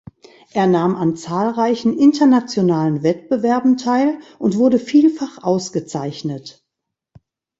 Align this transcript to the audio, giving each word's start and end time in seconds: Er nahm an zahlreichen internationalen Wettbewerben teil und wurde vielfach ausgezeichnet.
Er 0.53 0.65
nahm 0.65 0.95
an 0.95 1.15
zahlreichen 1.15 1.95
internationalen 1.95 3.03
Wettbewerben 3.03 3.77
teil 3.77 4.19
und 4.39 4.55
wurde 4.57 4.79
vielfach 4.79 5.43
ausgezeichnet. 5.43 6.65